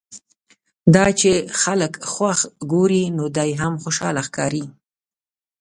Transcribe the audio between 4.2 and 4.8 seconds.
ښکاري.